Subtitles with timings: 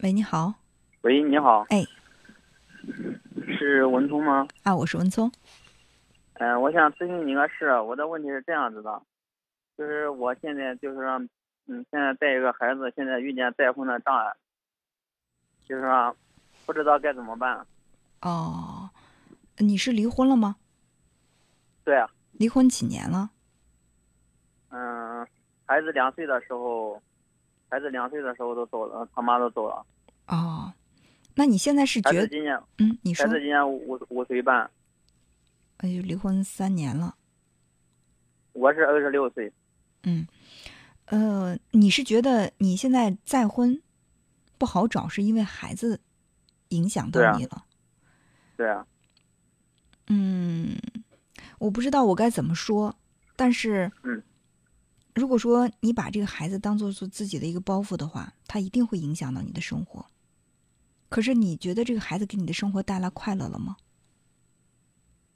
[0.00, 0.54] 喂，你好。
[1.02, 1.66] 喂，你好。
[1.70, 1.84] 哎，
[3.58, 4.46] 是文聪吗？
[4.62, 5.30] 啊，我是文聪。
[6.34, 7.80] 嗯，我想咨询你个事。
[7.80, 9.02] 我的问题是这样子的，
[9.76, 11.18] 就是我现在就是说，
[11.66, 14.32] 嗯，现在带一个孩子，现在遇见再婚的障碍，
[15.66, 16.14] 就是说
[16.64, 17.66] 不知道该怎么办。
[18.22, 18.88] 哦，
[19.56, 20.54] 你是离婚了吗？
[21.82, 22.08] 对啊。
[22.34, 23.30] 离婚几年了？
[24.70, 25.26] 嗯，
[25.66, 27.02] 孩子两岁的时候。
[27.68, 29.84] 孩子两岁的时候都走了，他妈都走了。
[30.26, 30.72] 哦，
[31.34, 34.70] 那你现在是觉得今年嗯，你说孩子今年五五岁半，
[35.78, 37.14] 哎呦，离婚三年了。
[38.52, 39.52] 我是二十六岁。
[40.04, 40.26] 嗯，
[41.06, 43.80] 呃，你是觉得你现在再婚
[44.56, 46.00] 不好找，是因为孩子
[46.70, 47.64] 影响到你了？
[48.56, 48.86] 对啊。
[50.08, 50.76] 嗯，
[51.58, 52.96] 我不知道我该怎么说，
[53.36, 54.22] 但是嗯。
[55.18, 60.06] 如果说你把这个孩子当做是自己的一个包袱的话，他一定会影响到你的生活。
[61.08, 63.76] 可是你觉得这个孩子给你的生活带来快乐了吗？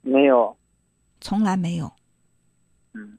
[0.03, 0.57] 没有，
[1.21, 1.93] 从来没有。
[2.93, 3.19] 嗯，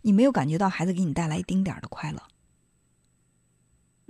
[0.00, 2.22] 你没有感觉到孩子给你带来一丁点儿的快乐。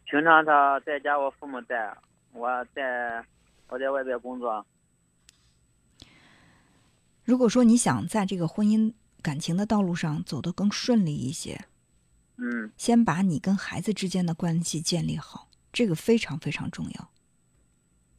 [0.05, 1.97] 平常他在家，我父母带，
[2.33, 3.25] 我在
[3.69, 4.65] 我在外边工作。
[7.25, 11.67] 如果说你想在这个婚姻，感情的道路上走得更顺利一些，
[12.37, 17.11] 嗯，先把你跟孩子之间的关系建立好，这个非常非常重要。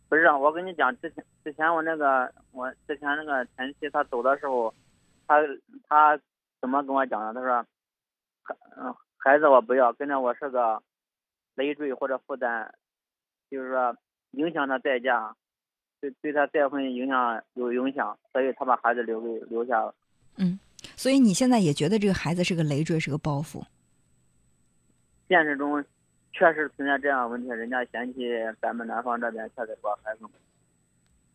[0.07, 4.73] 不是，我跟你讲，之前之前我那个我之前那个前妻她走的时候，
[5.25, 5.37] 她
[5.87, 6.19] 她
[6.59, 7.33] 怎么跟我讲的？
[7.33, 7.65] 她说，
[8.43, 10.83] 孩嗯，孩子我不要，跟着我是个
[11.55, 12.69] 累赘或者负担，
[13.49, 13.95] 就是说
[14.31, 15.33] 影响他再嫁，
[16.01, 19.95] 对对他再婚影响有影响，所以他把孩子留给留下了。
[20.35, 20.59] 嗯。
[21.01, 23.63] 所以你现在也觉得这个孩子是个累赘，是个包袱。
[25.27, 25.83] 现实中
[26.31, 28.19] 确实存在这样的问题，人家嫌弃
[28.61, 30.25] 咱们南方这边确实把孩子。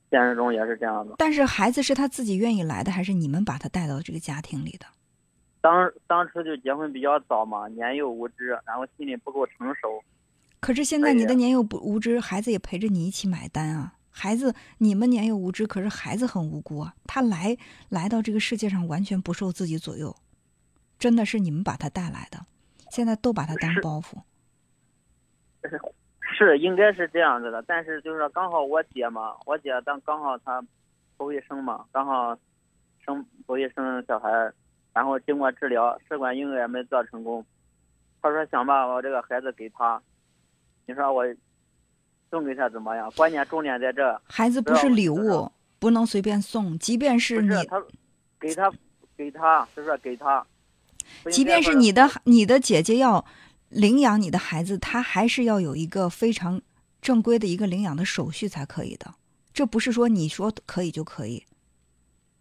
[0.08, 1.16] 现实中也是这样的。
[1.18, 4.86] 但是孩子是他自己愿意来的，还是你们把他带到这个家庭里的？
[5.60, 10.00] 当当初就结婚比较早嘛，年幼无知，然后心里不够成熟。
[10.60, 13.94] 可是现在你的年幼不无知，孩子也陪着你一起买单啊。
[14.18, 16.94] 孩子，你们年幼无知，可是孩子很无辜啊！
[17.04, 17.54] 他来
[17.90, 20.16] 来到这个世界上，完全不受自己左右，
[20.98, 22.46] 真的是你们把他带来的，
[22.90, 24.22] 现在都把他当包袱。
[26.22, 27.62] 是，应该是这样子的。
[27.68, 30.64] 但是就是说，刚好我姐嘛，我姐当刚好她
[31.18, 32.34] 不会生嘛，刚好
[33.04, 34.30] 生不会生小孩，
[34.94, 37.44] 然后经过治疗，试管婴儿也没做成功，
[38.22, 40.00] 她说想把我这个孩子给她，
[40.86, 41.22] 你说我。
[42.30, 43.10] 送给他怎么样？
[43.16, 44.20] 关键重点在这。
[44.28, 46.78] 孩子不是礼物，不能随便送。
[46.78, 47.82] 即便是你，他
[48.40, 48.72] 给他，
[49.16, 50.44] 给他，就是给他。
[51.30, 53.24] 即便是你的你的姐姐要
[53.68, 56.60] 领养你的孩子，他还是要有一个非常
[57.00, 59.14] 正规的一个领养的手续才可以的。
[59.52, 61.44] 这不是说你说可以就可以。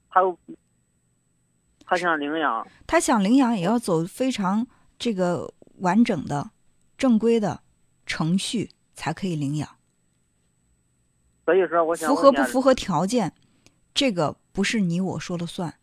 [0.09, 0.21] 他
[1.85, 4.65] 他想领养，他想领养也要走非常
[4.97, 6.49] 这个完整的、
[6.97, 7.61] 正规的
[8.07, 9.74] 程序才可以领养。
[11.45, 13.31] 所以说，我想符合不符合条件，
[13.93, 15.75] 这个不是你我说了算。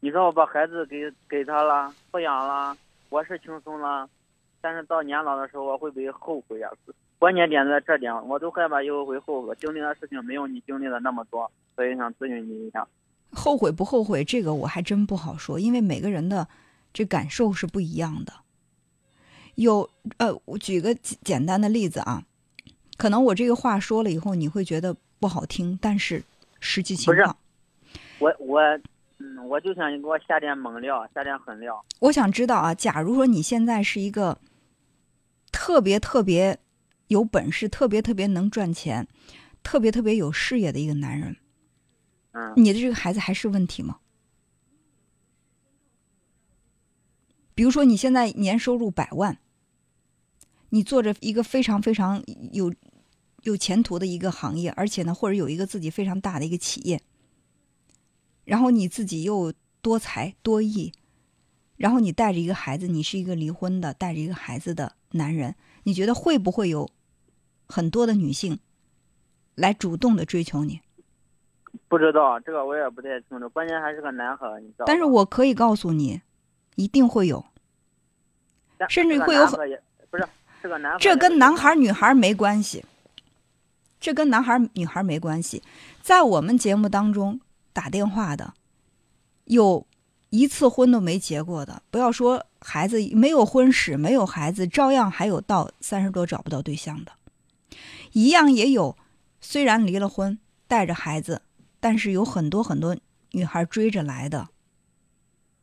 [0.00, 2.76] 你说我把孩子给给他了，抚养了，
[3.10, 4.08] 我是轻松了，
[4.60, 6.70] 但是到年老的时候，我会不会后悔呀？
[7.18, 9.54] 关键点在这点，我都害怕以后会后悔。
[9.60, 12.86] 经历的事情没有你经历的那么多，所以想咨询你一下。
[13.32, 16.48] 后悔不后悔，这个我还真不好说，因为每个人的
[16.92, 18.32] 这感受是不一样的。
[19.56, 19.88] 有
[20.18, 22.22] 呃，我举个简单的例子啊。
[22.96, 26.22] 可能我这个话说了以后你会觉得不好听，但是
[26.60, 27.36] 实际情况，
[28.18, 28.60] 我我
[29.18, 31.84] 嗯，我就想你给我下点猛料，下点狠料。
[32.00, 34.38] 我想知道啊，假如说你现在是一个
[35.50, 36.58] 特别特别
[37.08, 39.08] 有本事、特别特别能赚钱、
[39.62, 41.36] 特别特别有事业的一个男人，
[42.32, 43.98] 嗯，你的这个孩子还是问题吗？
[47.54, 49.38] 比如说你现在年收入百万。
[50.74, 52.20] 你做着一个非常非常
[52.50, 52.74] 有
[53.44, 57.00] 有前途的一个行业，而且呢，或者有一个自己非常大的一个企业，
[58.44, 60.90] 然后你自己又多才多艺，
[61.76, 65.54] 然后你带着一个孩子，你是一个离婚的带着一个孩子的男人，
[65.84, 66.90] 你觉得会不会有
[67.68, 68.58] 很多的女性
[69.54, 70.80] 来主动的追求你？
[71.86, 74.86] 不知道这个我也不太清楚，关键还是个男孩，你知道。
[74.86, 76.20] 但是我可以告诉你，
[76.74, 77.46] 一定会有，
[78.88, 79.56] 甚至会有很
[80.10, 80.26] 不是。
[80.98, 82.84] 这跟男孩女孩没关系，
[84.00, 85.62] 这跟男孩女孩没关系。
[86.00, 87.40] 在我们节目当中
[87.72, 88.54] 打电话的，
[89.44, 89.86] 有
[90.30, 97.12] 一次婚都没结过的，不要说孩子没有婚史，没有孩子，照样还有到三十多找不到对象的，
[98.12, 98.96] 一样也有。
[99.40, 101.42] 虽然离了婚，带着孩子，
[101.78, 102.96] 但是有很多很多
[103.32, 104.48] 女孩追着来的。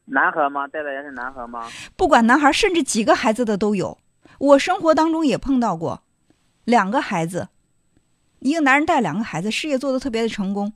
[0.05, 0.67] 男孩吗？
[0.67, 1.67] 带的也是男孩吗？
[1.95, 3.97] 不管男孩，甚至几个孩子的都有。
[4.41, 6.01] 我生活当中也碰到过，
[6.63, 7.49] 两个孩子，
[8.39, 10.73] 一个男人带两个孩子，事业做得特别的成功，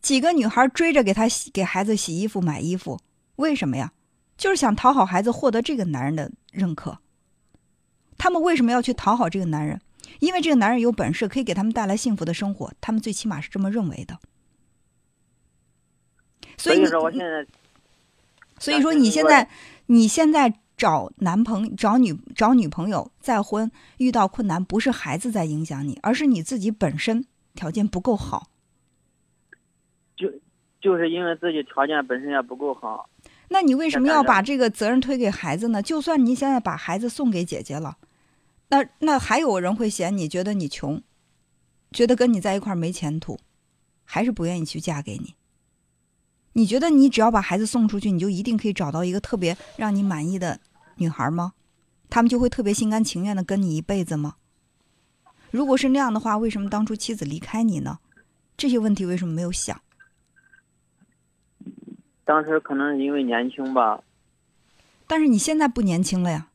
[0.00, 2.98] 几个女孩追着给他洗给孩子洗衣服、买衣服，
[3.36, 3.92] 为什么呀？
[4.38, 7.00] 就是想讨好孩子，获得这个男人的认可。
[8.16, 9.78] 他们为什么要去讨好这个男人？
[10.20, 14.18] 因为这个男人有本事，可以给他们带来幸福的生活，他们最起码是这么认为的。
[16.56, 17.46] 所以说，我现在，
[18.58, 19.50] 所以说你现在，
[19.86, 27.24] 你现在找男朋、找女、找女朋友再婚，遇到困难，不是孩子在影响你，而是你自己本身
[27.54, 28.48] 条件不够好。
[30.16, 30.28] 就
[30.80, 33.08] 就是因为自己条件本身也不够好。
[33.48, 35.80] 那你为什么要把这个责任推给孩子呢？
[35.80, 37.96] 就算你现在把孩子送给姐姐了。
[38.68, 41.00] 那那还有人会嫌你觉得你穷，
[41.92, 43.38] 觉得跟你在一块儿没前途，
[44.02, 45.36] 还是不愿意去嫁给你？
[46.54, 50.58] 你觉得你只要把孩子送出去，你就一定可以找到一个特别让你满意的
[51.02, 51.52] 女孩吗？
[52.08, 54.36] 他们就会特别心甘情愿的跟你一辈子吗？
[55.50, 57.98] 如果是那样的话，为什么当初妻子离开你呢？
[58.56, 59.82] 这些问题为什么没有想？
[62.24, 64.00] 当时可能因为年轻吧。
[65.06, 66.48] 但是你现在不年轻了呀。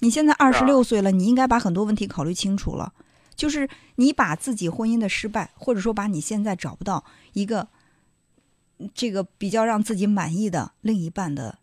[0.00, 2.92] 你现在二十六岁了，你应该把很多问题考虑清楚了。
[3.34, 7.66] 就是你把自己婚姻的失败，或者说把你现在找不到一个
[8.92, 11.58] 这个比较让自己满意的另一半的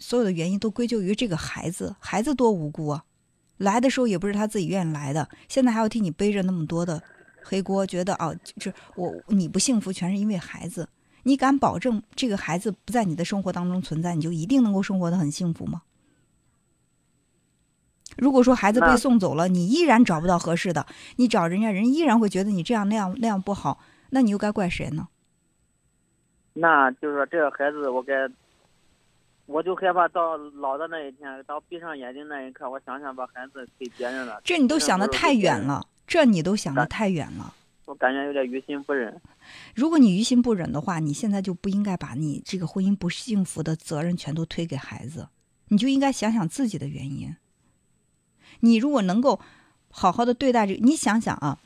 [0.00, 1.94] 所有的原因，都归咎于这个孩子。
[2.00, 3.04] 孩子多无辜啊！
[3.58, 7.02] 来的时候也不是他自己愿意来的，现在还要替你背着那么多的
[7.42, 10.88] 黑锅，觉得哦，就是我你不幸福全是因为孩子。
[11.22, 15.82] 你敢保证这个孩子不在你的生活当中存在，你就一定能够生活的很幸福吗？
[18.16, 20.86] 如果说孩子被送走了，你依然找不到合适的，
[21.16, 23.78] 你找人家人依然会觉得你这样那样那样不好，
[24.10, 25.08] 那你又该怪谁呢？
[26.54, 28.12] 那就是说，这个孩子我该，
[29.50, 34.40] 我就害怕到老的那一天，到闭上眼睛那一刻，我想想把孩子给别人了。
[34.44, 37.52] 这你都想的太远了，这你都想的太远了。
[37.84, 39.20] 我感觉有点于心不忍。
[39.74, 45.26] 如果你于心不忍的话，你现在就不应该把你这个婚姻不幸福的责任全都推给孩子，
[45.66, 47.34] 你就应该想想自己的原因。
[48.60, 49.40] 你如果能够
[49.90, 51.58] 好好的对待这个，你想想啊，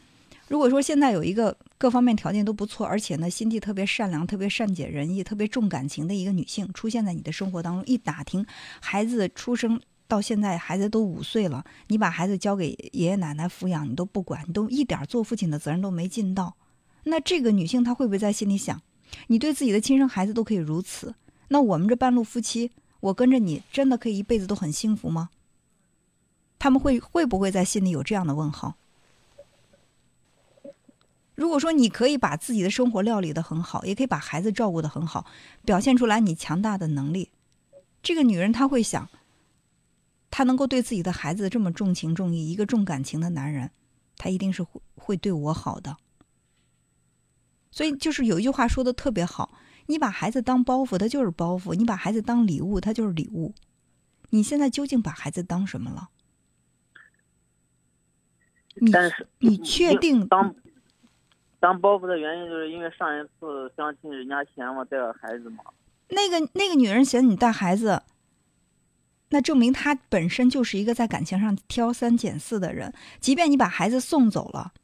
[0.55, 8.47] 如果说现在有一个各方面条件都不错，而且呢心地特别善良、特别善解人意、特别重感情的一个女性出现在你的生活当中，一打听，
[8.81, 16.55] 孩子出生到现在，孩子都五岁了，你把孩子交给爷爷奶奶抚养，你都不管，你都一点做父亲的责任都没尽到，
[17.03, 18.81] 那这个女性她会不会在心里想，
[19.27, 21.17] 你对自己的亲生孩子都可以如此，
[21.49, 22.71] 那我们这半路夫妻，
[23.01, 25.31] 我跟着你真的可以一辈子都很幸福吗？
[26.61, 28.77] 他们会会不会在心里有这样的问号？
[31.35, 35.27] 如果说你可以把自己的生活料理的很好，也可以把孩子照顾的很好，
[35.65, 37.31] 表现出来你强大的能力，
[38.03, 39.09] 这个女人她会想，
[40.31, 43.71] 她能够对自己的孩子这么重情重义，一个重感情的男人，
[44.17, 45.97] 他一定是会会对我好的。
[47.71, 53.53] 所以就是有一句话说的特别好，你把孩子当包袱，他就是包袱；你把孩子当礼物，他就是礼物。
[54.31, 56.11] 你现在究竟把孩子当什么了？
[58.93, 60.55] 但是你确定当
[61.65, 65.65] 当包袱的原因，就是因为上一次相亲人家嫌我带个孩子嘛。
[66.11, 68.03] 那个那个女人嫌你带孩子，
[69.31, 72.93] 那证明她本身就是一个在感情上挑三拣四的人。
[73.19, 74.75] 即便你把孩子送走了，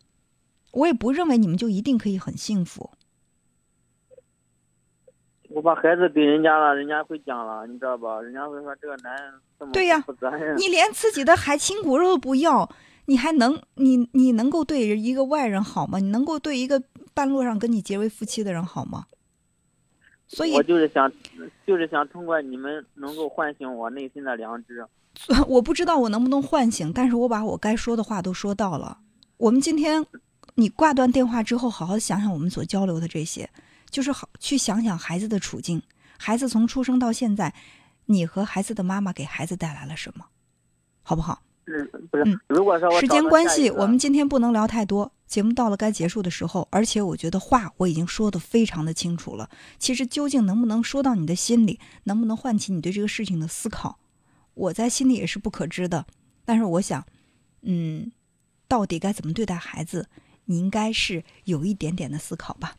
[0.72, 2.90] 我也不认为你们就一定可以很幸福。
[5.60, 8.18] 我把孩子给人家了，人家会讲了，你知道吧？
[8.22, 10.56] 人家会说这个男人这么不负责任。
[10.56, 12.66] 你连自己的还亲骨肉都不要。
[13.04, 15.98] 你还能你你能够对一个外人好吗？
[15.98, 19.04] 你能够对一个半路上跟你结为夫妻的人好吗？
[20.28, 21.12] 所以，我就是想，
[21.66, 24.86] 就是想通过你们能够唤醒我内心的良知。
[25.46, 28.96] 我不知道我能不能唤醒，但是我把我该说的话都说到了。
[29.36, 30.06] 我们今天
[30.54, 33.50] 你挂断电话之后，好好想想我们所交流的这些，
[33.90, 35.82] 就是好去想想孩子的处境。
[36.18, 37.52] 孩子从出生到现在，
[38.06, 40.24] 你和孩子的妈妈给孩子带来了什么？
[41.02, 41.42] 好不好？
[41.66, 45.10] 嗯不是，如果说时间关系，我们今天不能聊太多。
[45.26, 49.48] 节目到了该结束的时候，而且我觉得话我已经说的非常的清楚了。
[49.78, 53.96] 其实究竟能不能说到你的心里，能不能唤起你对这个事情的思考，
[54.54, 56.04] 我在心里也是不可知的。
[56.44, 57.06] 但是我想，
[57.62, 58.10] 嗯，
[58.66, 60.08] 到底该怎么对待孩子，
[60.46, 62.74] 你应该是有一点点的思考吧。